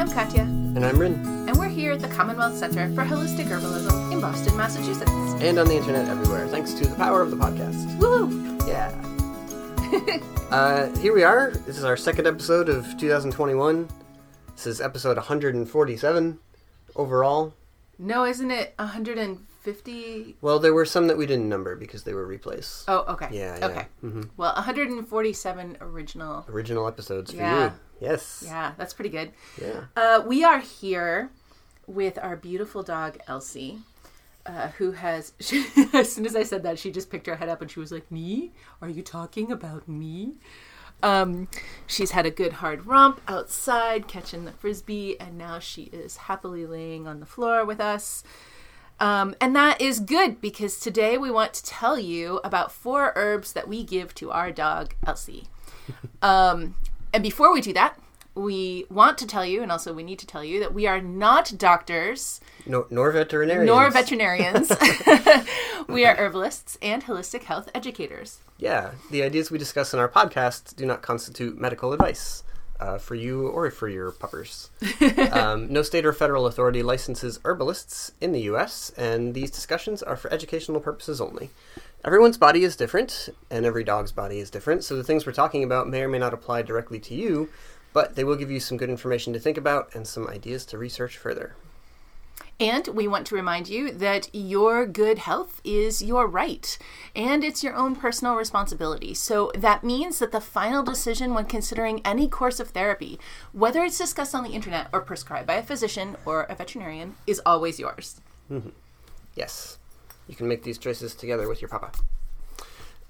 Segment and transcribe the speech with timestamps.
[0.00, 1.12] I'm Katya, And I'm Rin.
[1.46, 5.10] and we're here at the Commonwealth Center for Holistic Herbalism in Boston, Massachusetts.
[5.42, 7.98] And on the internet everywhere, thanks to the power of the podcast.
[7.98, 8.56] Woo!
[8.66, 8.90] Yeah.
[10.50, 11.50] uh, here we are.
[11.50, 13.88] This is our second episode of 2021.
[14.54, 16.38] This is episode 147
[16.96, 17.52] overall.
[17.98, 20.36] No, isn't it 150?
[20.40, 22.84] Well, there were some that we didn't number because they were replays.
[22.88, 23.28] Oh, okay.
[23.32, 23.66] Yeah, yeah.
[23.66, 23.86] Okay.
[24.00, 26.46] hmm Well, 147 original.
[26.48, 27.64] Original episodes for Yeah.
[27.66, 27.72] you.
[28.00, 28.42] Yes.
[28.44, 29.32] Yeah, that's pretty good.
[29.60, 29.84] Yeah.
[29.96, 31.30] Uh, we are here
[31.86, 33.78] with our beautiful dog Elsie,
[34.46, 35.32] uh, who has.
[35.40, 37.80] She, as soon as I said that, she just picked her head up and she
[37.80, 38.52] was like, "Me?
[38.80, 40.34] Are you talking about me?"
[41.02, 41.48] Um,
[41.86, 46.66] she's had a good hard romp outside, catching the frisbee, and now she is happily
[46.66, 48.22] laying on the floor with us.
[48.98, 53.54] Um, and that is good because today we want to tell you about four herbs
[53.54, 55.46] that we give to our dog Elsie.
[56.22, 56.76] Um,
[57.12, 57.98] and before we do that,
[58.34, 61.00] we want to tell you, and also we need to tell you, that we are
[61.00, 63.66] not doctors No, nor veterinarians.
[63.66, 64.70] nor veterinarians.
[65.88, 68.38] we are herbalists and holistic health educators.
[68.58, 68.92] Yeah.
[69.10, 72.44] The ideas we discuss in our podcast do not constitute medical advice.
[72.80, 74.70] Uh, for you or for your puppers.
[75.32, 80.16] um, no state or federal authority licenses herbalists in the U.S., and these discussions are
[80.16, 81.50] for educational purposes only.
[82.06, 85.62] Everyone's body is different, and every dog's body is different, so the things we're talking
[85.62, 87.50] about may or may not apply directly to you,
[87.92, 90.78] but they will give you some good information to think about and some ideas to
[90.78, 91.54] research further.
[92.58, 96.76] And we want to remind you that your good health is your right
[97.16, 99.14] and it's your own personal responsibility.
[99.14, 103.18] So that means that the final decision when considering any course of therapy,
[103.52, 107.40] whether it's discussed on the internet or prescribed by a physician or a veterinarian, is
[107.46, 108.20] always yours.
[109.34, 109.78] Yes,
[110.28, 111.94] you can make these choices together with your puppa.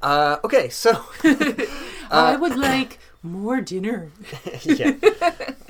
[0.03, 0.93] Uh, okay, so
[2.11, 4.11] I would like more dinner.
[4.63, 4.95] yeah,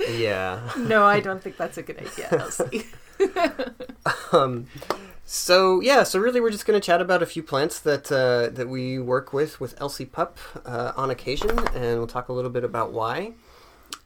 [0.09, 0.69] yeah.
[0.77, 2.85] No, I don't think that's a good idea, Elsie.
[4.31, 4.67] Um,
[5.25, 8.49] so yeah, so really, we're just going to chat about a few plants that uh,
[8.53, 12.49] that we work with with Elsie Pup uh, on occasion, and we'll talk a little
[12.49, 13.33] bit about why.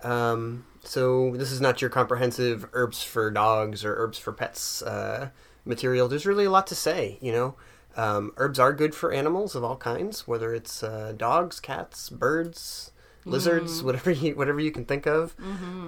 [0.04, 5.30] Um, so this is not your comprehensive herbs for dogs or herbs for pets uh,
[5.64, 6.08] material.
[6.08, 7.56] There's really a lot to say, you know.
[7.98, 12.92] Um, herbs are good for animals of all kinds, whether it's uh, dogs, cats, birds,
[13.25, 15.36] lizards, whatever you whatever you can think of.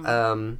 [0.06, 0.58] Um,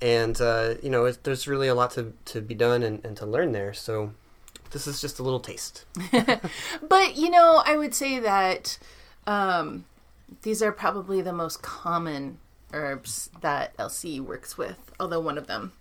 [0.00, 3.16] and uh, you know, it, there's really a lot to, to be done and, and
[3.16, 3.74] to learn there.
[3.74, 4.12] So
[4.70, 5.84] this is just a little taste.
[6.88, 8.78] But you know, I would say that
[9.26, 9.84] um,
[10.42, 12.38] these are probably the most common
[12.72, 14.92] herbs that Elsie works with.
[15.00, 15.72] Although one of them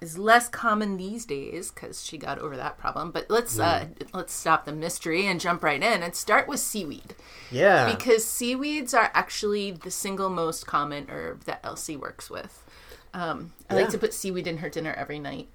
[0.00, 3.10] is less common these days because she got over that problem.
[3.10, 7.14] But let's uh, let's stop the mystery and jump right in and start with seaweed
[7.50, 12.64] Yeah, because seaweeds are actually the single most common herb that Elsie works with.
[13.12, 15.48] Um, I like to put seaweed in her dinner every night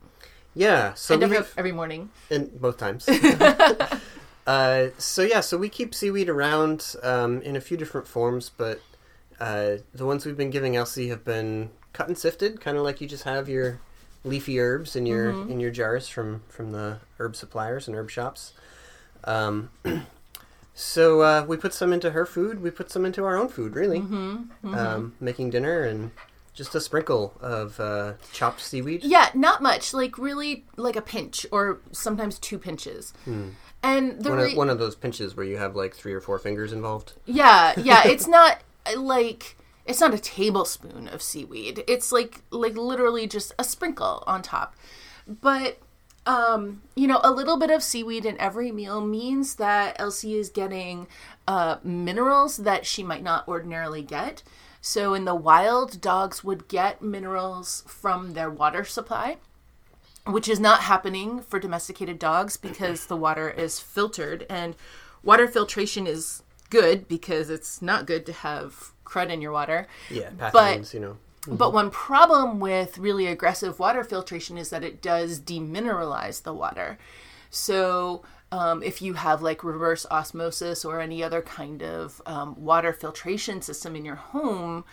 [0.56, 0.94] yeah.
[0.94, 2.10] So and we every, morning.
[2.30, 3.08] in both times.
[4.48, 8.82] uh, so yeah, so we keep seaweed around um, in a few different forms, but
[9.40, 13.02] uh, the ones we've been giving Elsie have been cut and sifted, kind of like
[13.02, 13.80] you just have your
[14.26, 18.52] leafy herbs in your in your jars from from the herb suppliers and herb shops.
[19.24, 19.70] Um,
[20.74, 22.62] so uh, we put some into her food.
[22.62, 26.12] We put some into our own food, really, Um, making dinner and
[26.54, 29.04] just a sprinkle of uh, chopped seaweed.
[29.04, 29.94] Yeah, not much.
[29.94, 33.14] Like really, like a pinch or sometimes two pinches.
[33.84, 36.22] And the One re- of, one of those pinches where you have like three or
[36.22, 37.14] four fingers involved.
[37.26, 41.84] yeah, yeah, it's not uh, like it's not a tablespoon of seaweed.
[41.88, 44.76] It's like like literally just a sprinkle on top.
[45.28, 45.80] But
[46.26, 50.50] um, you know, a little bit of seaweed in every meal means that Elsie is
[50.50, 51.08] getting
[51.48, 54.42] uh, minerals that she might not ordinarily get.
[54.82, 59.38] So in the wild, dogs would get minerals from their water supply
[60.26, 64.76] which is not happening for domesticated dogs because the water is filtered and
[65.24, 69.88] water filtration is good because it's not good to have crud in your water.
[70.10, 71.18] Yeah, pathogens, you know.
[71.48, 76.98] But one problem with really aggressive water filtration is that it does demineralize the water.
[77.52, 82.92] So, um, if you have like reverse osmosis or any other kind of um, water
[82.94, 84.86] filtration system in your home,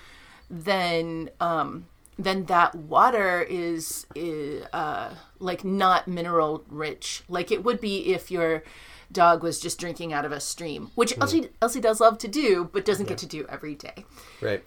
[0.51, 1.87] then um,
[2.19, 8.31] then that water is, is uh, like not mineral rich, like it would be if
[8.31, 8.63] your
[9.13, 12.69] dog was just drinking out of a stream, which Elsie, Elsie does love to do,
[12.73, 14.05] but doesn't get to do every day.
[14.41, 14.65] Right.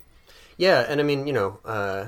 [0.57, 2.07] Yeah, and I mean, you know, uh,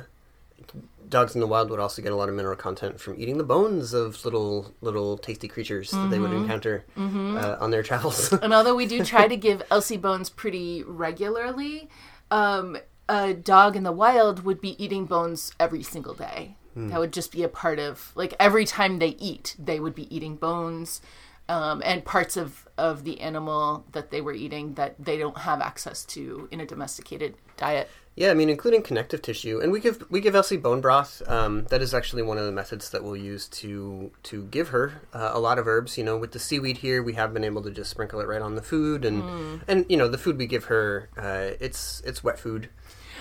[1.10, 3.44] dogs in the wild would also get a lot of mineral content from eating the
[3.44, 8.32] bones of little little tasty creatures that they would encounter uh, on their travels.
[8.42, 11.90] And although we do try to give Elsie bones pretty regularly,
[12.32, 12.78] um,
[13.10, 16.56] a dog in the wild would be eating bones every single day.
[16.76, 20.16] That would just be a part of like every time they eat, they would be
[20.16, 21.02] eating bones
[21.50, 25.62] um, and parts of of the animal that they were eating that they don't have
[25.62, 27.90] access to in a domesticated diet.
[28.16, 31.22] Yeah, I mean, including connective tissue, and we give we give Elsie bone broth.
[31.28, 35.02] Um, that is actually one of the methods that we'll use to to give her
[35.14, 35.98] uh, a lot of herbs.
[36.00, 38.42] You know, with the seaweed here, we have been able to just sprinkle it right
[38.42, 42.24] on the food, and and you know, the food we give her, uh, it's it's
[42.24, 42.70] wet food.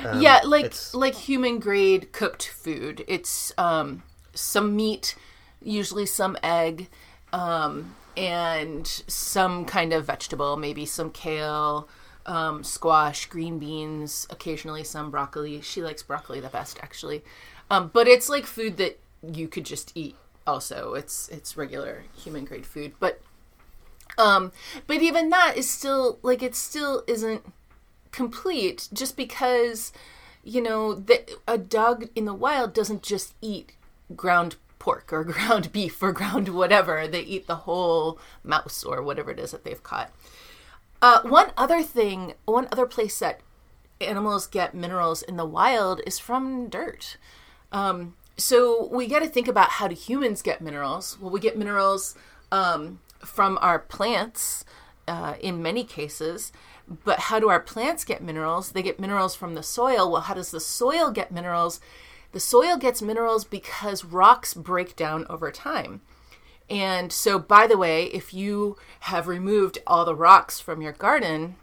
[0.05, 3.05] Um, yeah, like it's- like human grade cooked food.
[3.07, 4.03] It's um,
[4.33, 5.15] some meat,
[5.63, 6.89] usually some egg,
[7.35, 11.89] um, and some kind of vegetable, maybe some kale,
[12.27, 15.61] um, squash, green beans, occasionally some broccoli.
[15.61, 17.23] She likes broccoli the best, actually.
[17.71, 20.17] Um, but it's like food that you could just eat.
[20.47, 23.21] Also, it's it's regular human grade food, but
[24.17, 24.53] um,
[24.87, 27.43] but even that is still like it still isn't
[28.13, 29.93] complete just because
[30.45, 33.73] you know that a dog in the wild doesn't just eat
[34.15, 37.09] ground pork or ground beef or ground whatever.
[37.09, 40.13] They eat the whole mouse or whatever it is that they've caught.
[41.03, 43.41] Uh, one other thing one other place that
[44.01, 47.17] animals get minerals in the wild is from dirt.
[47.73, 51.19] Um, so we got to think about how do humans get minerals?
[51.21, 52.15] Well we get minerals
[52.53, 54.65] um, from our plants
[55.09, 56.53] uh, in many cases.
[57.05, 58.71] But how do our plants get minerals?
[58.71, 60.13] They get minerals from the soil.
[60.13, 61.81] Well how does the soil get minerals
[62.37, 66.03] the soil gets minerals because rocks break down over time
[66.69, 71.57] and so by the way if you have removed all the rocks from your garden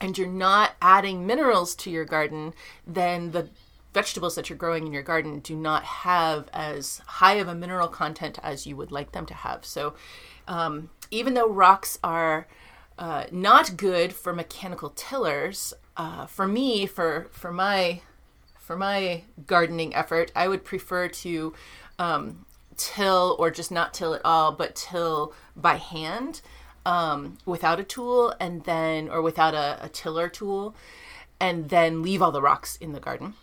[0.00, 2.54] and you're not adding minerals to your garden,
[2.86, 3.48] then the
[3.94, 7.88] vegetables that you're growing in your garden do not have as high of a mineral
[7.88, 9.64] content as you would like them to have.
[9.64, 9.94] So,
[10.46, 12.46] um, even though rocks are
[12.98, 18.02] uh, not good for mechanical tillers, uh, for me, for for my
[18.66, 21.54] for my gardening effort, I would prefer to
[22.00, 22.44] um,
[22.76, 26.40] till or just not till at all, but till by hand
[26.84, 30.74] um, without a tool and then, or without a, a tiller tool,
[31.38, 33.34] and then leave all the rocks in the garden.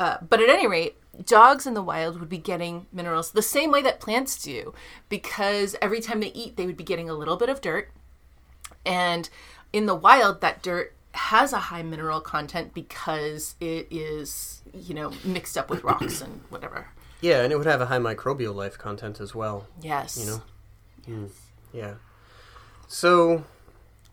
[0.00, 3.70] Uh, but at any rate, dogs in the wild would be getting minerals the same
[3.70, 4.74] way that plants do,
[5.08, 7.92] because every time they eat, they would be getting a little bit of dirt.
[8.84, 9.30] And
[9.72, 15.12] in the wild, that dirt has a high mineral content because it is, you know,
[15.24, 16.88] mixed up with rocks and whatever.
[17.20, 19.66] yeah, and it would have a high microbial life content as well.
[19.82, 20.18] Yes.
[20.18, 20.42] You know.
[21.08, 21.30] Mm,
[21.72, 21.94] yeah.
[22.88, 23.44] So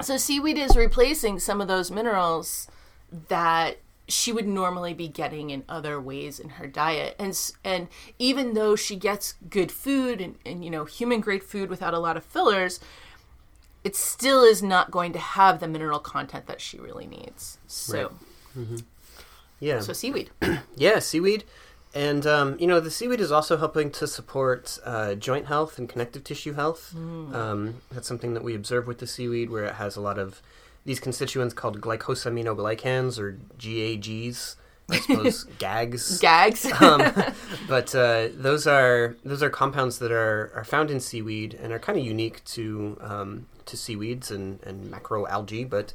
[0.01, 2.67] So seaweed is replacing some of those minerals
[3.29, 3.77] that
[4.09, 7.15] she would normally be getting in other ways in her diet.
[7.19, 11.69] And and even though she gets good food and, and you know human grade food
[11.69, 12.79] without a lot of fillers,
[13.87, 17.57] it still is not going to have the mineral content that she really needs.
[17.67, 18.11] So
[19.61, 20.29] yeah, so seaweed.
[20.75, 21.45] yeah, seaweed,
[21.95, 25.87] and um, you know the seaweed is also helping to support uh, joint health and
[25.87, 26.93] connective tissue health.
[26.97, 30.41] Um, that's something that we observe with the seaweed, where it has a lot of
[30.83, 34.57] these constituents called glycosaminoglycans or GAGs.
[34.89, 36.19] I suppose gags.
[36.19, 36.65] Gags.
[36.81, 37.13] um,
[37.69, 41.79] but uh, those are those are compounds that are, are found in seaweed and are
[41.79, 45.93] kind of unique to um, to seaweeds and, and macroalgae, but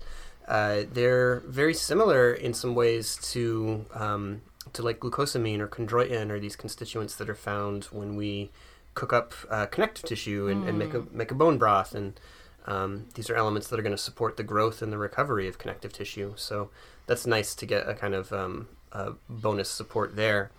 [0.48, 6.38] uh, they're very similar in some ways to um, to like glucosamine or chondroitin or
[6.38, 8.50] these constituents that are found when we
[8.94, 12.18] cook up uh, connective tissue and, and make a make a bone broth and
[12.66, 15.58] um, these are elements that are going to support the growth and the recovery of
[15.58, 16.34] connective tissue.
[16.36, 16.70] So
[17.06, 20.50] that's nice to get a kind of um, a bonus support there.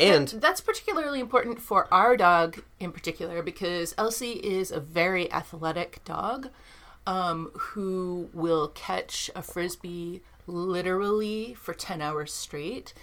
[0.00, 6.02] And that's particularly important for our dog in particular because Elsie is a very athletic
[6.04, 6.48] dog
[7.06, 12.94] um, who will catch a frisbee literally for 10 hours straight.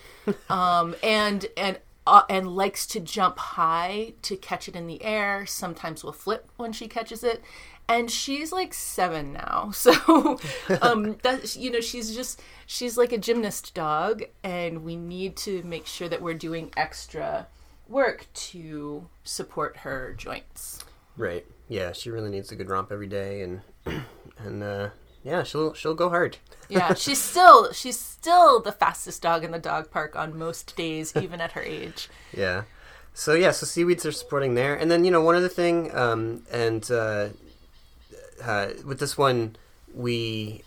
[0.49, 5.45] Um, and and uh, and likes to jump high to catch it in the air
[5.45, 7.43] sometimes will flip when she catches it.
[7.89, 10.37] And she's like seven now so
[10.81, 15.63] um that you know she's just she's like a gymnast dog and we need to
[15.63, 17.47] make sure that we're doing extra
[17.87, 20.83] work to support her joints.
[21.15, 23.61] Right, yeah, she really needs a good romp every day, and
[24.37, 24.89] and uh,
[25.23, 26.37] yeah, she'll she'll go hard.
[26.69, 31.13] yeah she's still she's still the fastest dog in the dog park on most days
[31.15, 32.63] even at her age Yeah.
[33.13, 36.43] So yeah, so seaweeds are supporting there, and then you know one other thing, um,
[36.51, 37.29] and uh,
[38.43, 39.55] uh, with this one
[39.91, 40.61] we,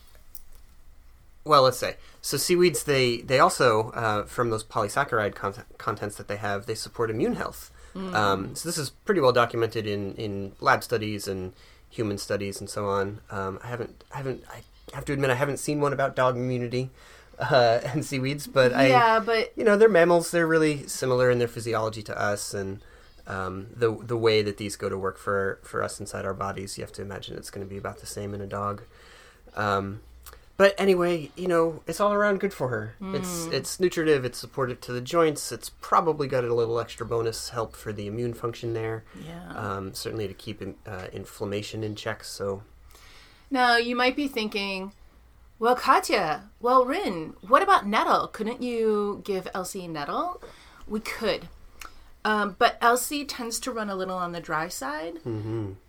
[1.45, 6.26] well, let's say so seaweeds they they also uh, from those polysaccharide content, contents that
[6.26, 7.71] they have they support immune health.
[7.95, 11.52] Um, so this is pretty well documented in in lab studies and
[11.90, 13.20] human studies and so on.
[13.30, 14.62] Um, I haven't I haven't I
[14.94, 16.90] have to admit I haven't seen one about dog immunity.
[17.40, 20.30] uh, and seaweeds, but I yeah, but you know they're mammals.
[20.30, 22.80] They're really similar in their physiology to us, and
[23.26, 26.76] um, the the way that these go to work for for us inside our bodies.
[26.76, 28.82] You have to imagine it's going to be about the same in a dog.
[29.56, 30.00] Um,
[30.61, 32.95] but anyway, you know, it's all around good for her.
[33.14, 34.26] It's it's nutritive.
[34.26, 35.52] It's supportive to the joints.
[35.52, 39.02] It's probably got a little extra bonus help for the immune function there.
[39.26, 39.55] yeah.
[39.57, 42.25] Um, certainly to keep in, uh, inflammation in check.
[42.25, 42.62] So
[43.50, 44.93] Now, you might be thinking,
[45.59, 48.26] well, Katya, well, Rin, what about nettle?
[48.26, 50.43] Couldn't you give Elsie nettle?
[50.87, 51.49] We could.
[52.23, 55.21] Um, but Elsie tends to run a little on the dry side.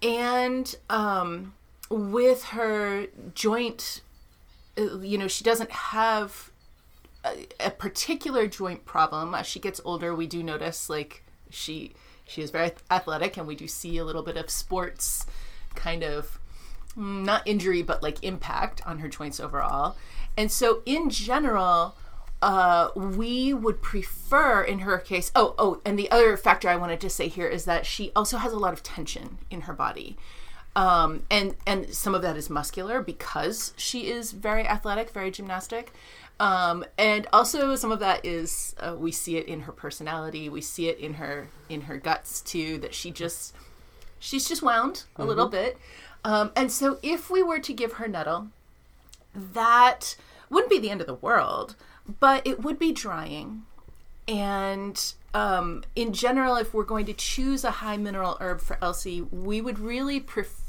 [0.01, 1.55] And um,
[1.89, 3.99] with her joint,
[4.77, 6.51] you know, she doesn't have
[7.23, 9.35] a, a particular joint problem.
[9.35, 11.93] As she gets older, we do notice, like, she
[12.25, 15.25] she is very athletic, and we do see a little bit of sports
[15.75, 16.39] kind of
[16.97, 19.95] mm, not injury but like impact on her joints overall
[20.37, 21.95] and so in general
[22.41, 26.99] uh, we would prefer in her case oh oh and the other factor i wanted
[26.99, 30.17] to say here is that she also has a lot of tension in her body
[30.75, 35.93] um, and and some of that is muscular because she is very athletic very gymnastic
[36.39, 40.61] um, and also some of that is uh, we see it in her personality we
[40.61, 43.53] see it in her in her guts too that she just
[44.21, 45.77] she's just wound a little bit.
[46.23, 48.47] Um, and so if we were to give her nettle,
[49.35, 50.15] that
[50.49, 51.75] wouldn't be the end of the world,
[52.21, 53.63] but it would be drying.
[54.27, 59.21] And um, in general, if we're going to choose a high mineral herb for Elsie,
[59.21, 60.60] we would really prefer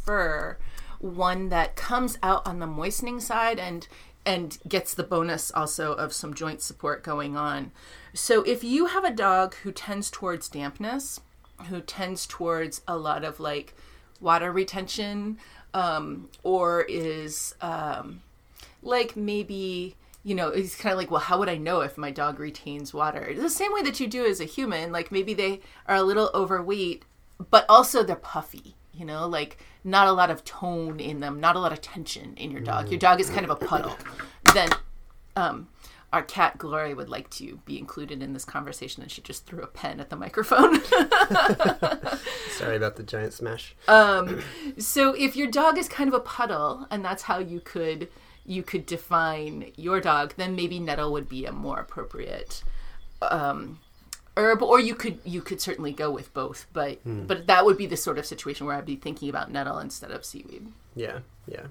[0.99, 3.89] one that comes out on the moistening side and
[4.25, 7.73] and gets the bonus also of some joint support going on.
[8.15, 11.21] So if you have a dog who tends towards dampness,
[11.69, 13.75] who tends towards a lot of like
[14.21, 15.39] water retention,
[15.75, 18.23] um, or is um,
[18.83, 22.11] like maybe you know it's kind of like well how would i know if my
[22.11, 25.61] dog retains water the same way that you do as a human like maybe they
[25.89, 27.05] are a little overweight
[27.51, 31.57] but also they're puffy you know like not a lot of tone in them not
[31.57, 32.89] a lot of tension in your dog.
[32.91, 33.97] Your dog is kind of a puddle.
[34.55, 34.69] Then
[35.37, 35.69] um
[36.13, 39.63] our cat glory would like to be included in this conversation and she just threw
[39.63, 40.79] a pen at the microphone.
[42.51, 43.75] Sorry about the giant smash.
[43.89, 44.43] um,
[44.77, 48.09] so if your dog is kind of a puddle, and that's how you could
[48.45, 52.63] you could define your dog, then maybe nettle would be a more appropriate
[53.23, 53.81] um,
[54.37, 56.67] herb, or you could you could certainly go with both.
[56.73, 59.79] But but that would be the sort of situation where I'd be thinking about nettle
[59.79, 60.69] instead of seaweed.
[60.95, 61.67] Yeah, yeah.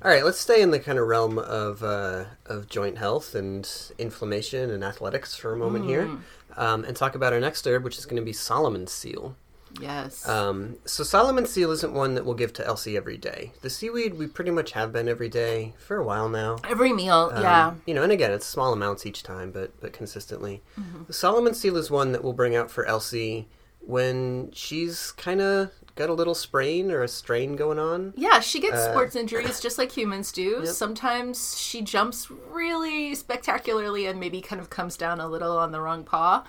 [0.00, 3.68] All right, let's stay in the kind of realm of uh, of joint health and
[3.98, 6.08] inflammation and athletics for a moment here,
[6.56, 9.34] um, and talk about our next herb, which is going to be Solomon's seal.
[9.80, 10.26] Yes.
[10.28, 13.52] Um, so Solomon seal isn't one that we'll give to Elsie every day.
[13.62, 16.56] The seaweed we pretty much have been every day for a while now.
[16.68, 17.74] Every meal, Um, yeah.
[17.86, 20.62] You know, and again, it's small amounts each time, but but consistently.
[21.06, 23.48] The Solomon seal is one that we'll bring out for Elsie
[23.80, 28.14] when she's kind of got a little sprain or a strain going on.
[28.16, 30.64] Yeah, she gets Uh, sports injuries just like humans do.
[30.64, 35.80] Sometimes she jumps really spectacularly and maybe kind of comes down a little on the
[35.80, 36.44] wrong paw,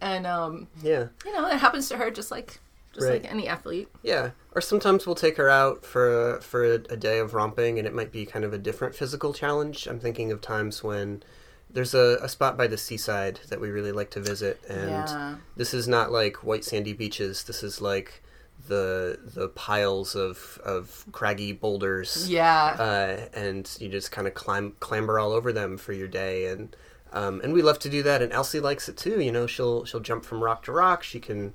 [0.00, 1.08] and um, Yeah.
[1.24, 2.60] you know it happens to her just like
[2.94, 3.22] just Right.
[3.22, 3.88] like any athlete.
[4.02, 7.78] Yeah, or sometimes we'll take her out for a, for a, a day of romping,
[7.78, 9.86] and it might be kind of a different physical challenge.
[9.86, 11.22] I'm thinking of times when
[11.70, 15.34] there's a, a spot by the seaside that we really like to visit, and Yeah.
[15.56, 17.44] this is not like white sandy beaches.
[17.44, 18.22] This is like
[18.68, 24.74] the the piles of of craggy boulders, Yeah, uh, and you just kind of climb
[24.80, 26.74] clamber all over them for your day, and
[27.12, 28.22] um, and we love to do that.
[28.22, 29.20] And Elsie likes it too.
[29.20, 31.02] You know, she'll she'll jump from rock to rock.
[31.02, 31.54] She can,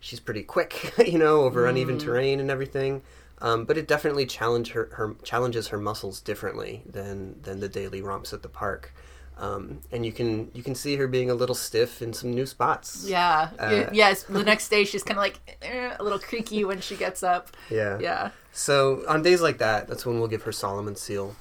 [0.00, 0.94] she's pretty quick.
[1.06, 3.02] You know, over uneven terrain and everything.
[3.38, 8.00] Um, but it definitely challenge her, her challenges her muscles differently than than the daily
[8.02, 8.92] romps at the park.
[9.38, 12.46] Um, and you can you can see her being a little stiff in some new
[12.46, 13.04] spots.
[13.06, 14.22] yeah, Uh, yes.
[14.22, 17.54] The next day she's kind of like eh, a little creaky when she gets up.
[17.70, 17.98] Yeah.
[18.00, 21.36] Yeah, So on days like that, that's when we'll give her Solomon seal.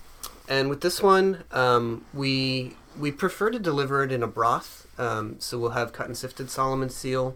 [0.49, 4.87] And with this one, um, we we prefer to deliver it in a broth.
[4.97, 7.35] Um, so we'll have cut and sifted Solomon seal.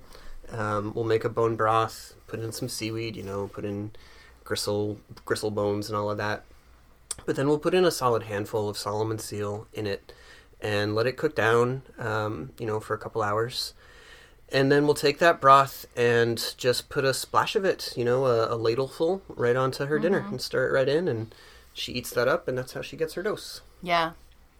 [0.51, 3.91] Um, we'll make a bone broth, put in some seaweed, you know, put in
[4.43, 6.43] gristle gristle bones and all of that.
[7.25, 10.11] But then we'll put in a solid handful of Solomon seal in it,
[10.61, 13.73] and let it cook down, um, you know, for a couple hours.
[14.51, 18.25] And then we'll take that broth and just put a splash of it, you know,
[18.25, 21.07] a, a ladleful right onto her dinner and stir it right in.
[21.07, 21.33] And
[21.73, 23.61] she eats that up, and that's how she gets her dose.
[23.81, 24.11] yeah,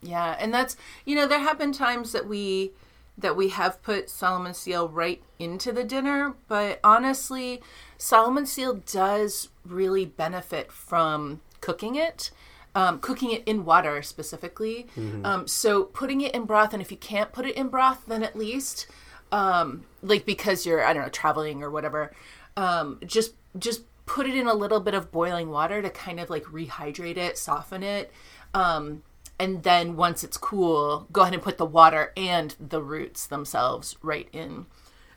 [0.02, 0.36] yeah.
[0.40, 2.72] And that's you know there have been times that we
[3.18, 7.62] that we have put Solomon seal right into the dinner, but honestly,
[7.98, 12.32] Solomon seal does really benefit from cooking it.
[12.76, 14.88] Um, cooking it in water specifically.
[15.26, 18.24] Um, so putting it in broth, and if you can't put it in broth, then
[18.24, 18.86] at least,
[19.32, 22.14] um, like because you're I don't know traveling or whatever,
[22.56, 26.30] um, just just put it in a little bit of boiling water to kind of
[26.30, 28.12] like rehydrate it, soften it.
[28.54, 29.02] Um,
[29.40, 33.96] and then once it's cool, go ahead and put the water and the roots themselves
[34.04, 34.66] right in.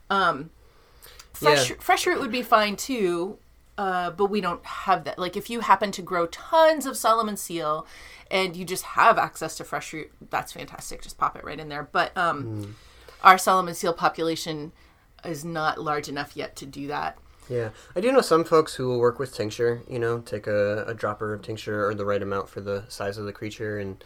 [0.09, 0.51] Um,
[1.33, 1.77] fresh Yeah.
[1.81, 3.39] fresh root would be fine too,
[3.83, 5.19] uh, but we don't have that.
[5.19, 7.85] Like if you happen to grow tons of Solomon seal
[8.31, 11.03] and you just have access to fresh root, that's fantastic.
[11.03, 11.89] Just pop it right in there.
[11.91, 12.77] But um,
[13.25, 14.71] our Solomon seal population
[15.25, 17.19] is not large enough yet to do that.
[17.49, 19.83] Yeah, I do know some folks who will work with tincture.
[19.91, 23.19] You know, take a, a dropper of tincture or the right amount for the size
[23.19, 24.03] of the creature and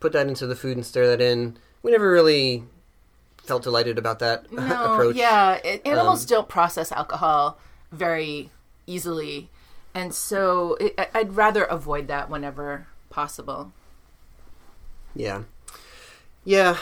[0.00, 1.58] put that into the food and stir that in.
[1.84, 2.64] We never really
[3.44, 5.14] felt delighted about that No, approach.
[5.14, 7.58] yeah, it, animals don't process alcohol
[7.92, 8.50] very
[8.92, 9.48] easily,
[9.94, 13.72] and so it, I'd rather avoid that whenever possible.
[15.14, 15.42] Yeah.
[16.44, 16.78] Yeah.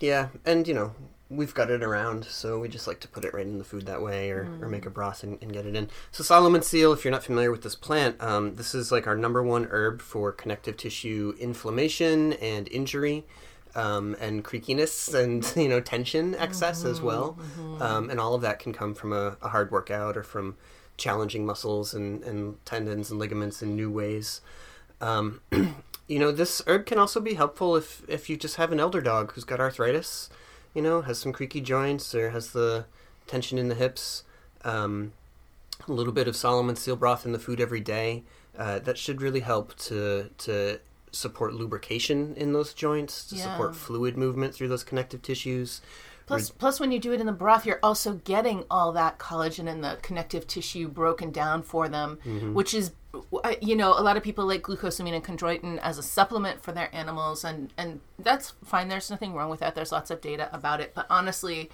[0.00, 0.28] Yeah.
[0.44, 0.94] And, you know,
[1.30, 3.86] we've got it around, so we just like to put it right in the food
[3.86, 5.88] that way or, or make a broth and, and get it in.
[6.10, 9.16] So, Solomon seal, if you're not familiar with this plant, um, this is like our
[9.16, 13.24] number one herb for connective tissue inflammation and injury.
[13.74, 17.38] Um, and creakiness and you know tension excess as well,
[17.80, 20.56] um, and all of that can come from a, a hard workout or from
[20.98, 24.42] challenging muscles and, and tendons and ligaments in new ways.
[25.00, 25.40] Um,
[26.06, 29.00] you know, this herb can also be helpful if if you just have an elder
[29.00, 30.28] dog who's got arthritis,
[30.74, 32.84] you know, has some creaky joints or has the
[33.26, 34.24] tension in the hips.
[34.64, 35.12] Um,
[35.86, 38.24] a little bit of Solomon seal broth in the food every day.
[38.58, 40.80] Uh, that should really help to to
[41.12, 43.44] support lubrication in those joints, to Yeah.
[43.44, 45.80] support fluid movement through those connective tissues.
[46.28, 49.68] Plus, plus, when you do it in the broth, you're also getting all that collagen
[49.68, 52.18] and the connective tissue broken down for them,
[52.54, 52.92] which is,
[53.42, 56.72] uh, you know, a lot of people like glucosamine and chondroitin as a supplement for
[56.72, 58.88] their animals, and and that's fine.
[58.88, 59.74] There's nothing wrong with that.
[59.74, 61.70] There's lots of data about it, but honestly,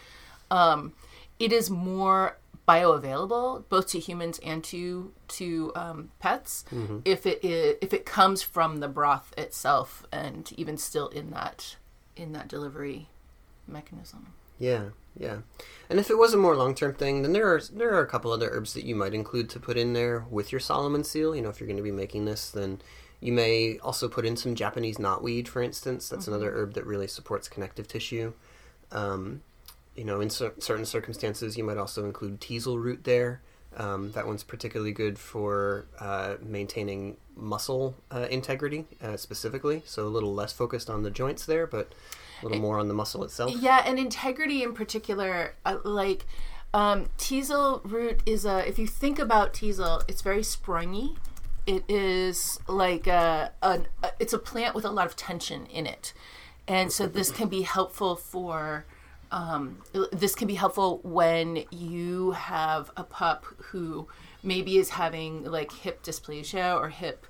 [0.50, 0.92] um,
[1.38, 6.64] it is more bioavailable both to humans and to to um, pets
[7.04, 11.76] if it is, if it comes from the broth itself, and even still in that
[12.16, 13.08] in that delivery
[13.66, 14.28] mechanism.
[14.64, 14.84] Yeah,
[15.18, 15.38] yeah.
[15.90, 18.06] And if it was a more long term thing, then there are there are a
[18.06, 21.36] couple other herbs that you might include to put in there with your Solomon seal.
[21.36, 22.80] You know, if you're going to be making this, then
[23.20, 26.08] you may also put in some Japanese knotweed, for instance.
[26.08, 28.32] That's another herb that really supports connective tissue.
[28.90, 29.42] Um,
[29.94, 33.42] you know, in cer- certain circumstances, you might also include teasel root there.
[33.76, 39.82] Um, that one's particularly good for uh, maintaining muscle uh, integrity uh, specifically.
[39.84, 41.92] So a little less focused on the joints there, but
[42.44, 43.52] a little more on the muscle itself.
[43.58, 46.26] Yeah, and integrity in particular, uh, like
[46.72, 48.66] um, teasel root is a.
[48.68, 51.16] If you think about teasel, it's very springy.
[51.66, 55.86] It is like a, an a, it's a plant with a lot of tension in
[55.86, 56.12] it,
[56.68, 58.84] and so this can be helpful for.
[59.30, 64.06] Um, this can be helpful when you have a pup who
[64.44, 67.26] maybe is having like hip dysplasia or hip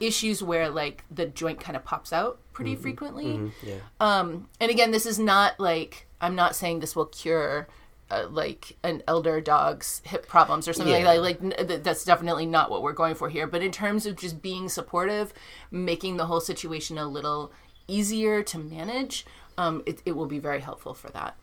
[0.00, 3.52] issues where like the joint kind of pops out pretty frequently.
[3.62, 3.74] Yeah.
[4.00, 7.68] Um, and again, this is not like I'm not saying this will cure
[8.10, 11.04] uh, like an elder dog's hip problems or something Yeah.
[11.04, 11.22] like that.
[11.22, 13.46] Like n- th- that's definitely not what we're going for here.
[13.46, 15.32] But in terms of just being supportive,
[15.70, 17.52] making the whole situation a little
[17.88, 19.26] easier to manage,
[19.58, 21.36] um, it, it will be very helpful for that.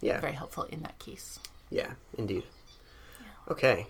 [0.00, 0.20] Yeah.
[0.20, 1.38] Very helpful in that case.
[1.70, 2.44] Yeah, indeed.
[3.48, 3.86] Okay.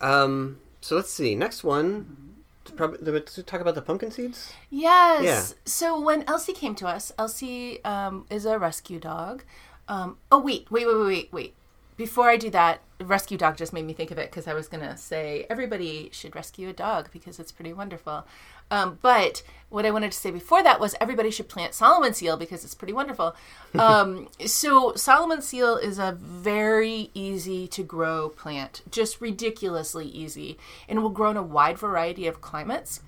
[0.00, 1.34] Um, so let's see.
[1.34, 2.34] Next one.
[2.76, 4.52] Probably to talk about the pumpkin seeds.
[4.70, 5.24] Yes.
[5.24, 5.56] Yeah.
[5.64, 9.44] So when Elsie came to us, Elsie um, is a rescue dog.
[9.88, 11.54] Um, oh wait, wait, wait, wait, wait, wait.
[11.98, 14.68] Before I do that, rescue dog just made me think of it because I was
[14.68, 18.24] gonna say everybody should rescue a dog because it's pretty wonderful.
[18.70, 22.36] Um, but what I wanted to say before that was everybody should plant Solomon seal
[22.36, 23.34] because it's pretty wonderful.
[23.78, 30.56] Um, so Solomon seal is a very easy to grow plant, just ridiculously easy,
[30.88, 33.00] and will grow in a wide variety of climates.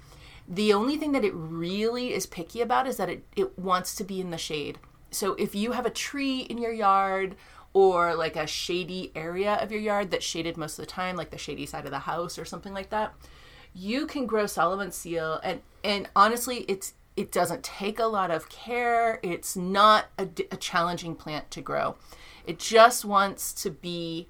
[0.46, 4.05] The only thing that it really is picky about is that it, it wants to
[4.05, 4.79] be in the shade.
[5.11, 7.37] So if you have a tree in your yard
[7.72, 11.30] or like a shady area of your yard that's shaded most of the time, like
[11.30, 13.14] the shady side of the house or something like that,
[13.74, 18.48] you can grow Solomon seal and and honestly it's it doesn't take a lot of
[18.48, 19.20] care.
[19.22, 21.96] It's not a challenging plant to grow.
[22.46, 24.26] It just wants to be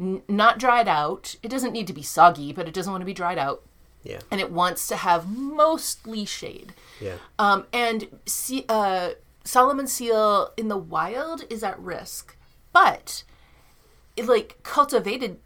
[0.00, 1.36] n- not dried out.
[1.42, 3.62] It doesn't need to be soggy, but it doesn't want to be dried out
[4.04, 4.20] Yeah.
[4.30, 6.72] and it wants to have mostly shade.
[7.00, 7.16] Yeah.
[7.38, 9.10] Um, and see, uh,
[9.44, 12.36] Solomon seal in the wild is at risk,
[12.72, 13.24] but
[14.16, 15.38] it, like cultivated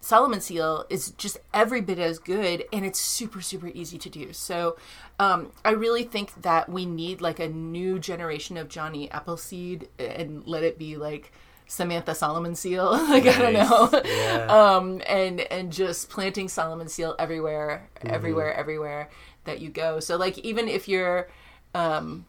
[0.00, 4.32] Solomon seal is just every bit as good and it's super super easy to do.
[4.32, 4.76] So
[5.18, 10.46] um, I really think that we need like a new generation of Johnny Appleseed and
[10.46, 11.32] let it be like
[11.66, 12.92] Samantha Solomon seal.
[13.08, 14.02] like I don't know.
[14.04, 14.46] Yeah.
[14.76, 19.10] um, and and just planting Solomon seal everywhere, everywhere, everywhere
[19.44, 20.00] that you go.
[20.00, 21.28] So like even if you're
[21.74, 22.26] um,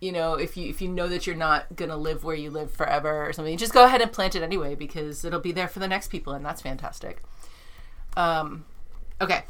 [0.00, 2.70] you know, if you if you know that you're not gonna live where you live
[2.70, 5.78] forever or something, just go ahead and plant it anyway because it'll be there for
[5.78, 7.22] the next people, and that's fantastic.
[8.16, 8.64] Um,
[9.20, 9.44] okay,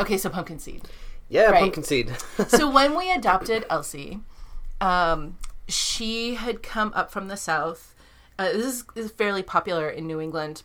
[0.00, 0.88] okay, so pumpkin seed.
[1.28, 1.60] Yeah, Right.
[1.60, 2.16] pumpkin seed.
[2.48, 4.20] So when we adopted Elsie,
[4.80, 5.36] um,
[5.68, 7.94] she had come up from the south.
[8.38, 10.62] Uh, this is, is fairly popular in New England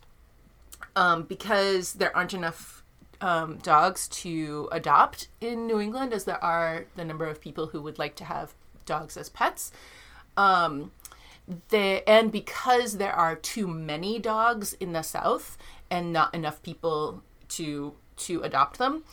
[0.95, 2.83] um, because there aren't enough
[3.19, 7.81] um, dogs to adopt in New England as there are the number of people who
[7.81, 8.53] would like to have
[8.85, 9.71] dogs as pets.
[10.37, 10.91] Um,
[11.69, 15.57] the, and because there are too many dogs in the South
[15.89, 19.03] and not enough people to to adopt them,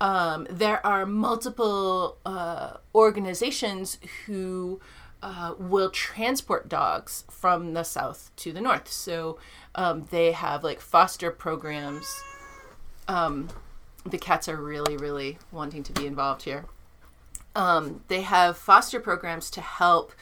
[0.00, 4.80] um, there are multiple uh, organizations who
[5.22, 8.90] uh, will transport dogs from the south to the north.
[8.90, 9.38] So
[9.74, 12.22] um, they have like foster programs.
[13.06, 13.48] Um,
[14.04, 16.64] the cats are really, really wanting to be involved here.
[17.54, 20.12] Um, they have foster programs to help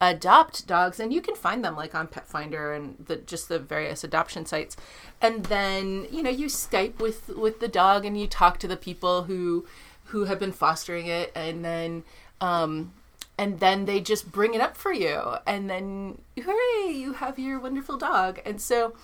[0.00, 4.04] adopt dogs, and you can find them like on Petfinder and the just the various
[4.04, 4.76] adoption sites.
[5.20, 8.76] And then you know you Skype with with the dog, and you talk to the
[8.76, 9.66] people who
[10.06, 12.04] who have been fostering it, and then
[12.40, 12.92] um,
[13.38, 17.58] and then they just bring it up for you, and then hooray, you have your
[17.58, 18.40] wonderful dog.
[18.44, 18.94] And so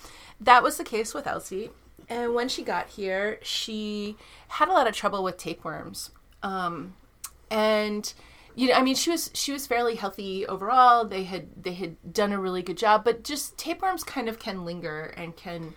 [0.41, 1.71] that was the case with Elsie.
[2.09, 4.17] And when she got here, she
[4.49, 6.11] had a lot of trouble with tapeworms.
[6.43, 6.95] Um,
[7.53, 8.13] and
[8.55, 11.05] you know, I mean, she was she was fairly healthy overall.
[11.07, 14.65] They had they had done a really good job, but just tapeworms kind of can
[14.65, 15.75] linger and can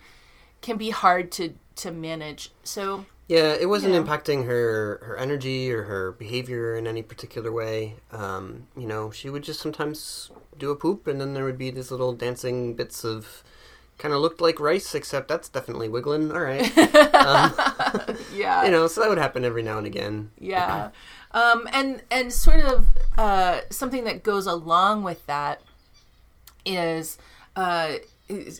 [0.62, 2.52] can be hard to to manage.
[2.64, 4.00] So Yeah, it wasn't Yeah.
[4.06, 7.96] impacting her her energy or her behavior in any particular way.
[8.12, 11.70] Um, you know, she would just sometimes do a poop, and then there would be
[11.70, 13.42] these little dancing bits of
[13.98, 16.32] kind of looked like rice, except that's definitely wiggling.
[16.32, 16.72] All right,
[18.28, 20.30] yeah, you know, so that would happen every now and again.
[20.38, 20.90] yeah
[21.36, 25.60] um and and sort of uh something that goes along with that
[26.64, 27.18] is
[27.54, 27.92] uh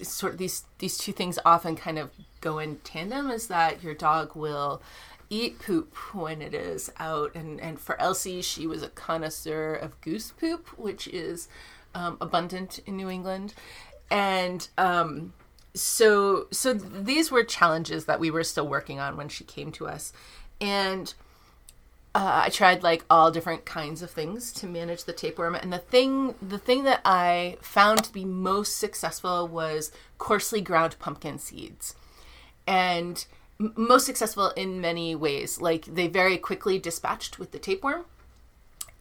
[0.02, 2.10] sort of these these two things often kind of
[2.40, 4.80] go in tandem is that your dog will
[5.28, 7.34] eat poop when it is out.
[7.34, 11.48] And and for Elsie she was a connoisseur of goose poop which is
[11.94, 13.54] um, abundant in New England.
[14.10, 15.32] And um
[15.74, 19.88] so so these were challenges that we were still working on when she came to
[19.88, 20.12] us.
[20.60, 21.12] And
[22.16, 25.78] uh, I tried like all different kinds of things to manage the tapeworm, and the
[25.92, 31.94] thing the thing that I found to be most successful was coarsely ground pumpkin seeds,
[32.66, 33.24] and
[33.60, 35.60] m- most successful in many ways.
[35.60, 38.06] Like they very quickly dispatched with the tapeworm,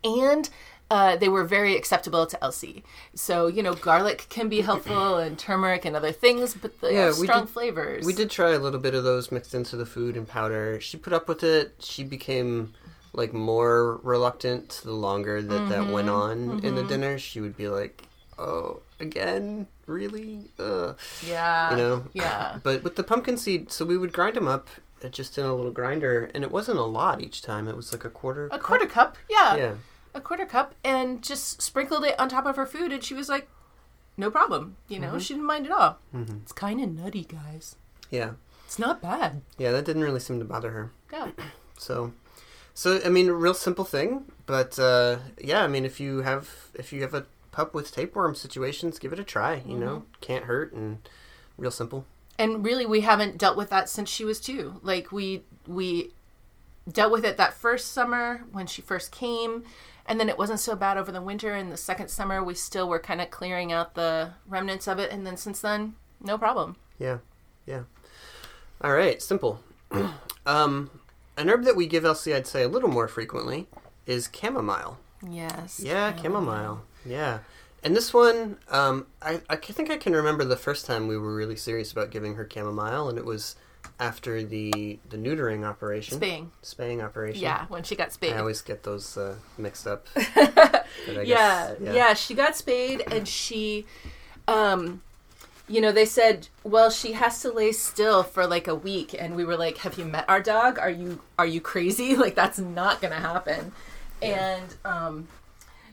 [0.03, 0.49] and
[0.91, 2.83] uh, they were very acceptable to Elsie.
[3.15, 7.05] So you know, garlic can be helpful, and turmeric and other things, but they Yeah,
[7.05, 8.05] have we strong did- flavors.
[8.05, 10.79] We did try a little bit of those mixed into the food and powder.
[10.81, 11.75] She put up with it.
[11.79, 12.73] She became
[13.15, 15.91] like more reluctant the longer that that mm-hmm.
[15.91, 16.31] went on
[16.63, 16.87] in the mm-hmm.
[16.87, 17.19] dinner.
[17.19, 18.03] She would be like,
[18.37, 20.97] "Oh, again, really?" Ugh.
[21.25, 22.03] yeah, you know?
[22.13, 22.59] Yeah.
[22.63, 24.69] but with the pumpkin seed so we would grind them up
[25.03, 27.67] uh, just in a little grinder and it wasn't a lot each time.
[27.67, 29.55] It was like a quarter A quarter cup, yeah.
[29.55, 29.73] yeah.
[30.13, 33.29] A quarter cup and just sprinkled it on top of her food and she was
[33.29, 33.47] like
[34.17, 34.77] no problem.
[34.87, 35.09] You know?
[35.09, 35.19] Mm-hmm.
[35.19, 35.99] She didn't mind at all.
[36.13, 37.75] It's kind of nutty guys.
[38.09, 38.31] Yeah.
[38.65, 39.41] It's not bad.
[39.57, 40.91] Yeah that didn't really seem to bother her.
[41.11, 41.31] Yeah.
[41.77, 42.13] So
[42.75, 46.69] so i mean a real simple thing but uh yeah i mean if you have
[46.75, 50.03] if you have a pup with tapeworm situations give it a try you know?
[50.19, 50.99] Can't hurt and
[51.57, 52.05] real simple.
[52.37, 54.79] And really we haven't dealt with that since she was two.
[54.83, 56.11] Like we we
[56.91, 59.63] dealt with it that first summer when she first came
[60.05, 62.87] and then it wasn't so bad over the winter and the second summer we still
[62.87, 66.75] were kind of clearing out the remnants of it and then since then no problem.
[66.99, 67.19] Yeah,
[67.65, 67.83] yeah.
[68.81, 69.61] All right, simple.
[70.45, 70.89] um,
[71.37, 73.67] an herb that we give Elsie, I'd say, a little more frequently
[74.05, 74.97] is chamomile.
[75.27, 76.83] yes Yeah, chamomile.
[77.05, 77.39] Yeah.
[77.83, 81.35] And this one, um, I, I think I can remember the first time we were
[81.35, 83.55] really serious about giving her chamomile, and it was
[83.99, 87.41] after the the neutering operation, spaying spaying operation.
[87.43, 90.07] yeah when she got spayed I always get those uh, mixed up.
[91.07, 93.85] Yeah, guess- yeah, She got spayed, and she,
[94.47, 95.01] um,
[95.67, 99.35] you know, they said, well, she has to lay still for like a week, and
[99.35, 100.77] we were like, have you met our dog?
[100.77, 102.15] Are you are you crazy?
[102.25, 103.71] Like that's not gonna happen.
[104.21, 105.27] And um,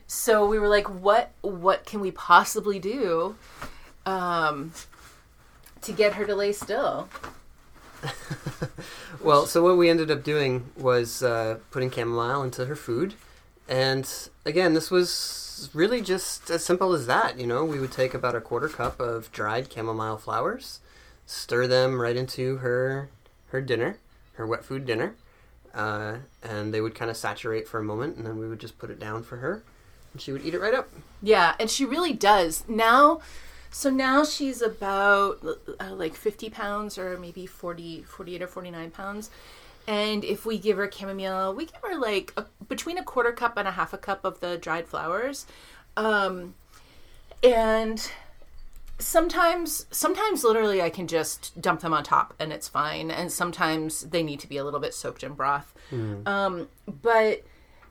[0.07, 3.35] so we were like, what what can we possibly do,
[4.05, 4.71] um,
[5.81, 7.09] to get her to lay still?
[9.23, 13.15] well, so what we ended up doing was uh, putting chamomile into her food,
[13.67, 15.42] and again, this was
[15.73, 17.39] really just as simple as that.
[17.39, 20.79] You know, we would take about a quarter cup of dried chamomile flowers,
[21.25, 23.09] stir them right into her
[23.47, 23.97] her dinner,
[24.33, 25.15] her wet food dinner,
[25.73, 28.79] uh, and they would kind of saturate for a moment, and then we would just
[28.79, 29.63] put it down for her,
[30.11, 30.89] and she would eat it right up.
[31.21, 32.63] Yeah, and she really does.
[32.67, 33.21] Now,
[33.69, 35.43] so now she's about
[35.79, 39.29] uh, like 50 pounds or maybe 40, 48 or 49 pounds.
[39.87, 43.57] And if we give her chamomile, we give her like a, between a quarter cup
[43.57, 45.45] and a half a cup of the dried flowers.
[45.97, 46.55] Um,
[47.43, 48.09] and
[48.99, 53.11] sometimes sometimes literally i can just dump them on top and it's fine.
[53.11, 55.73] And sometimes they need to be a little bit soaked in broth.
[56.27, 57.43] Um, but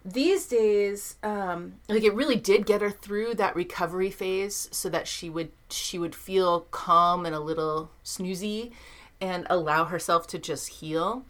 [0.04, 5.06] these days um, like it really did get her through that recovery phase so that
[5.06, 8.72] she would she would feel calm and a little snoozy
[9.20, 11.24] and allow herself to just heal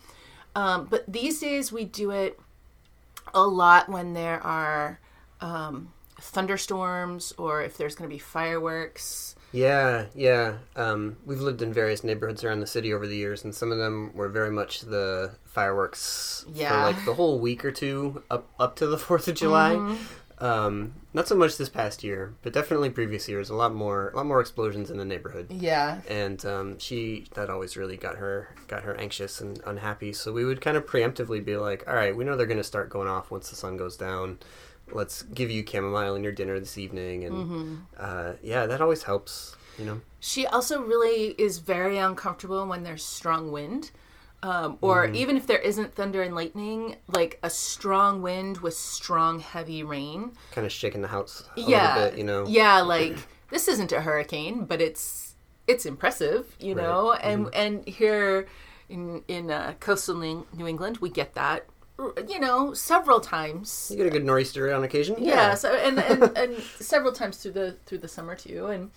[0.54, 2.38] um, but these days we do it
[3.34, 5.00] a lot when there are
[5.40, 10.54] um, thunderstorms or if there's going to be fireworks Yeah, yeah.
[10.76, 13.76] Um, we've lived in various neighborhoods around the city over the years, and some of
[13.76, 16.84] them were very much the fireworks for Yeah.
[16.84, 19.74] like the whole week or two up up to the Fourth of July.
[19.74, 19.96] Mm-hmm.
[20.42, 23.48] Um, not so much this past year, but definitely previous years.
[23.50, 25.46] A lot more, a lot more explosions in the neighborhood.
[25.50, 30.12] yeah and um, she that always really got her got her anxious and unhappy.
[30.12, 32.64] So we would kind of preemptively be like, "All right, we know they're going to
[32.64, 34.38] start going off once the sun goes down.
[34.90, 37.74] Let's give you chamomile in your dinner this evening." And Mm-hmm.
[37.98, 39.56] uh, yeah, that always helps.
[39.78, 43.90] You know, She also really is very uncomfortable when there's strong wind.
[44.44, 49.38] Um, or even if there isn't thunder and lightning, like a strong wind with strong,
[49.38, 50.32] heavy rain.
[50.50, 51.94] kind of shaking the house a yeah.
[51.94, 52.18] little bit.
[52.18, 53.16] You know, Yeah, like
[53.50, 55.34] this isn't a hurricane, but it's
[55.68, 56.82] it's impressive, you Right.
[56.82, 57.12] know.
[57.12, 58.48] And and here
[58.88, 61.66] in in uh, coastal New England, we get that,
[62.28, 63.88] you know, several times.
[63.92, 65.14] you get a good nor'easter on occasion.
[65.20, 68.90] yeah, so and, and and several times through the through the summer too and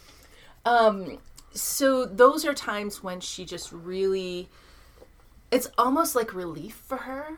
[0.66, 1.20] um
[1.54, 4.50] so those are times when she just really
[5.56, 7.38] it's almost like relief for her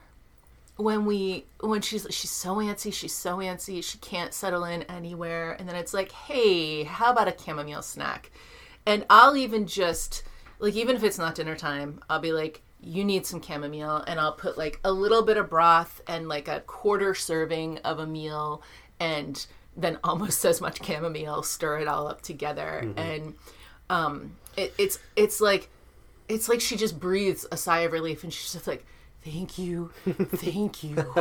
[0.76, 5.56] when we when she's she's so antsy she's so antsy she can't settle in anywhere
[5.60, 8.32] and then it's like hey how about a chamomile snack?
[8.88, 10.24] And i'll even just
[10.58, 14.20] like even if it's not dinner time i'll be like you need some chamomile and
[14.20, 18.08] i'll put like a little bit of broth and like a quarter serving of a
[18.08, 18.64] meal
[19.00, 22.92] and then almost as much chamomile stir it all up together.
[22.98, 23.36] And
[23.92, 25.70] um it, it's it's like
[26.30, 28.86] it's like she just breathes a sigh of relief and she's just like
[29.24, 30.96] thank you thank you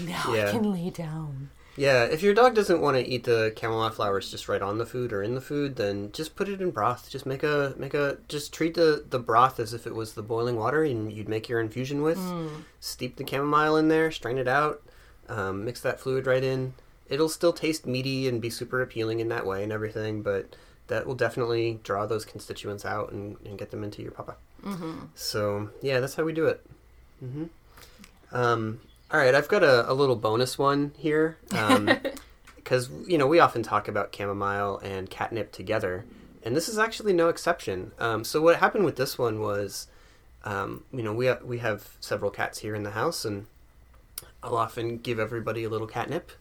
[0.00, 0.48] now Yeah.
[0.48, 4.30] i can lay down Yeah, if your dog doesn't want to eat the chamomile flowers
[4.30, 7.10] just right on the food or in the food, then just put it in broth.
[7.10, 10.22] Just make a make a just treat the the broth as if it was the
[10.22, 12.20] boiling water and you'd make your infusion with.
[12.78, 14.82] Steep the chamomile in there, strain it out,
[15.28, 16.74] um, mix that fluid right in.
[17.08, 20.54] It'll still taste meaty and be super appealing in that way and everything, but
[20.88, 24.34] that will definitely draw those constituents out and, and get them into your puppa.
[24.64, 25.06] Mm-hmm.
[25.14, 26.64] So yeah, that's how we do it.
[27.20, 27.44] hmm
[28.32, 31.38] Um, all right, I've got a, a little bonus one here.
[31.52, 31.90] Um,
[32.56, 36.04] because you know we often talk about chamomile and catnip together,
[36.42, 37.92] and this is actually no exception.
[37.98, 39.86] Um, so what happened with this one was,
[40.44, 43.46] um, you know, we ha- we have several cats here in the house, and
[44.42, 46.32] I'll often give everybody a little catnip,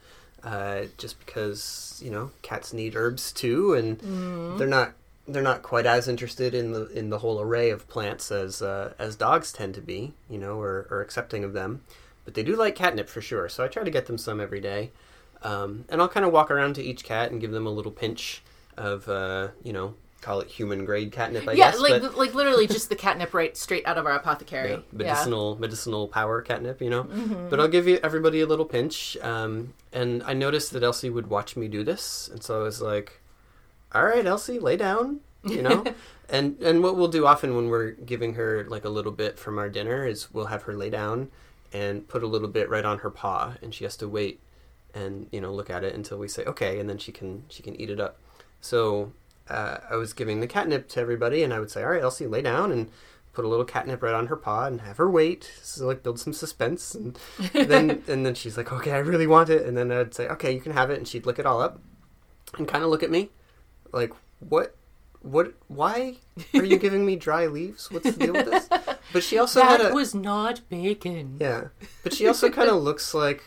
[0.43, 4.93] uh, just because you know cats need herbs too, and they're not
[5.27, 8.93] they're not quite as interested in the in the whole array of plants as uh,
[8.99, 11.81] as dogs tend to be, you know, or, or accepting of them.
[12.25, 14.61] But they do like catnip for sure, so I try to get them some every
[14.61, 14.91] day.
[15.41, 17.91] Um, and I'll kind of walk around to each cat and give them a little
[17.91, 18.41] pinch
[18.77, 21.57] of, uh, you know, call it human grade catnip, I guess.
[21.57, 21.79] yeah guess.
[21.81, 24.81] like but, like literally just the catnip right straight out of our apothecary yeah, yeah,
[24.91, 27.03] medicinal medicinal power catnip, you know.
[27.03, 27.49] Mm-hmm.
[27.49, 29.17] But I'll give you everybody a little pinch.
[29.17, 32.81] Um, and I noticed that Elsie would watch me do this, and so I was
[32.81, 33.21] like,
[33.93, 35.83] "All right, Elsie, lay down," you know.
[36.29, 39.59] and and what we'll do often when we're giving her like a little bit from
[39.59, 41.29] our dinner is we'll have her lay down
[41.73, 44.39] and put a little bit right on her paw, and she has to wait
[44.95, 47.61] and you know look at it until we say okay, and then she can she
[47.61, 48.19] can eat it up.
[48.61, 49.11] So
[49.49, 52.27] uh, I was giving the catnip to everybody, and I would say, "All right, Elsie,
[52.27, 52.89] lay down," and
[53.33, 55.51] put a little catnip right on her paw and have her wait.
[55.61, 57.17] So like build some suspense, and
[57.53, 60.53] then and then she's like, "Okay, I really want it," and then I'd say, "Okay,
[60.53, 61.81] you can have it," and she'd lick it all up,
[62.57, 63.29] and kind of look at me,
[63.91, 64.75] like, "What?"
[65.21, 65.53] What?
[65.69, 66.17] Why
[66.53, 67.89] are you giving me dry leaves?
[67.89, 68.67] What's the deal with this?
[69.13, 71.65] But she also had that a was not bacon yeah,
[72.01, 73.43] but she also kind of looks like,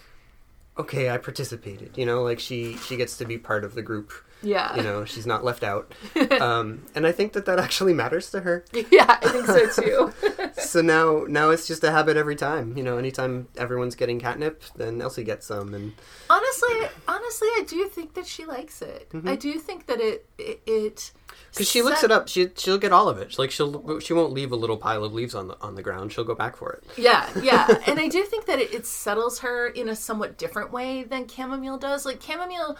[0.78, 1.98] okay, I participated.
[1.98, 4.76] You know, like she she gets to be part of the group Yeah.
[4.76, 5.92] You know, she's not left out.
[6.36, 8.64] Um, and I think that that actually matters to her.
[8.90, 10.12] Yeah, I think so too.
[10.58, 12.76] So now, now it's just a habit every time.
[12.76, 15.92] You know, anytime everyone's getting catnip, then Elsie gets some, and
[16.28, 19.08] honestly, honestly, I do think that she likes it.
[19.10, 19.28] Mm-hmm.
[19.28, 20.60] I do think that it it.
[20.66, 21.12] it
[21.52, 23.38] because she looks it up, she she'll get all of it.
[23.38, 26.12] Like she'll she won't leave a little pile of leaves on the on the ground.
[26.12, 26.84] She'll go back for it.
[26.96, 30.70] Yeah, yeah, and I do think that it, it settles her in a somewhat different
[30.72, 32.04] way than chamomile does.
[32.04, 32.76] Like chamomile,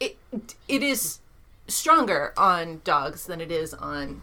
[0.00, 0.16] it
[0.68, 1.20] it is
[1.68, 4.22] stronger on dogs than it is on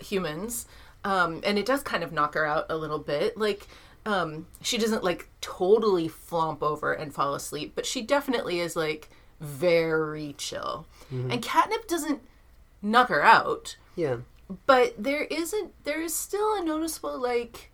[0.00, 0.66] humans,
[1.04, 3.36] um, and it does kind of knock her out a little bit.
[3.36, 3.68] Like
[4.06, 9.10] um, she doesn't like totally flomp over and fall asleep, but she definitely is like
[9.40, 10.86] very chill.
[11.10, 12.20] And catnip doesn't
[12.82, 14.18] knock her out Yeah.
[14.66, 17.70] but there isn't there is still a noticeable like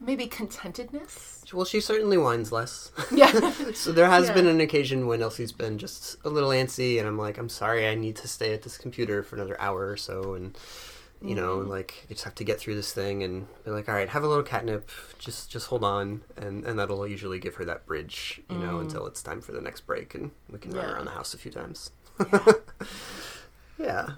[0.00, 2.90] maybe contentedness Well, she certainly whines less.
[3.12, 3.32] yeah
[3.74, 4.34] so there has Yeah.
[4.34, 7.86] been an occasion when Elsie's been just a little antsy, and I'm like, I'm sorry,
[7.88, 10.56] I need to stay at this computer for another hour or so, and
[11.22, 11.70] you know, Mm-hmm.
[11.70, 14.22] like I just have to get through this thing, and they're like, all right, have
[14.22, 18.42] a little catnip, just just hold on, and and that'll usually give her that bridge,
[18.50, 20.94] you know, until it's time for the next break, and we can run Mm.
[20.94, 21.90] Around the house a few times.
[22.30, 22.38] yeah.
[23.78, 24.08] Yeah.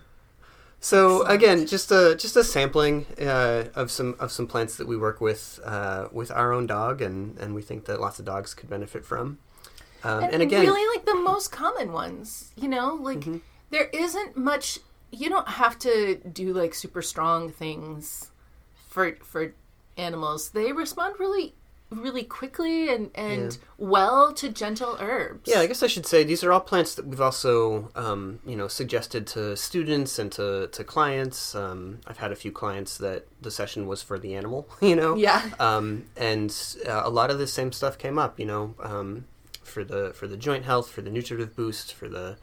[0.80, 4.96] So again, just a just a sampling uh, of some of some plants that we
[4.96, 8.54] work with uh, with our own dog, and and we think that lots of dogs
[8.54, 9.38] could benefit from.
[10.04, 13.38] Um, and, again, really like the most common ones you know like Mm-hmm.
[13.70, 14.78] there isn't much
[15.10, 18.30] you don't have to do like super strong things
[18.88, 19.54] for for
[19.96, 21.54] animals they respond really
[21.90, 23.58] really quickly and and Yeah.
[23.78, 27.06] well to gentle herbs yeah, I guess I should say these are all plants that
[27.06, 31.54] we've also um, you know suggested to students and to to clients.
[31.54, 35.16] Um, I've had a few clients that the session was for the animal, you know.
[35.16, 36.54] yeah um, and
[36.86, 38.38] uh, a lot of the same stuff came up.
[38.38, 39.24] You know, um,
[39.62, 42.36] for the for the joint health, for the nutritive boost, for the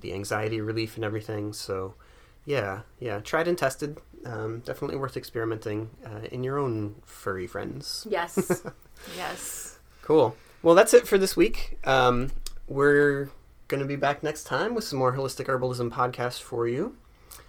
[0.00, 1.52] the anxiety relief and everything.
[1.52, 1.94] So,
[2.44, 3.98] yeah, yeah, tried and tested.
[4.24, 8.06] Um, definitely worth experimenting uh, in your own furry friends.
[8.08, 8.62] yes
[9.16, 10.36] yes Cool.
[10.62, 11.78] Well, that's it for this week.
[11.84, 12.30] Um,
[12.68, 13.30] we're
[13.66, 16.96] going to be back next time with some more holistic herbalism podcasts for you.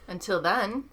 [0.08, 0.86] until then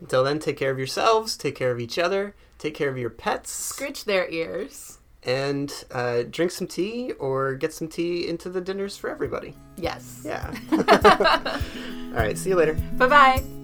[0.00, 3.10] Until then, take care of yourselves, take care of each other, take care of your
[3.10, 3.50] pets.
[3.50, 8.96] scritch their ears and uh, drink some tea or get some tea into the dinners
[8.96, 9.54] for everybody.
[9.76, 10.54] yes Yeah.
[12.14, 12.38] All right.
[12.38, 12.74] See you later.
[12.96, 13.55] bye bye